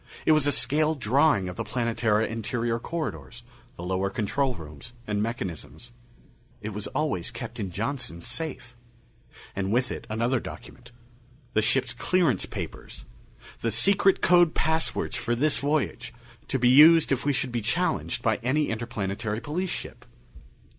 [0.25, 3.43] It was a scale drawing of the Planetara interior corridors,
[3.75, 5.91] the lower control rooms and mechanisms.
[6.59, 8.75] It was always kept in Johnson's safe.
[9.55, 10.91] And with it, another document:
[11.53, 13.05] the ship's clearance papers
[13.61, 16.15] the secret code passwords for this voyage,
[16.47, 20.05] to be used if we should be challenged by any Interplanetary Police ship.